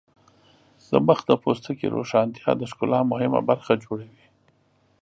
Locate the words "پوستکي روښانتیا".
1.41-2.51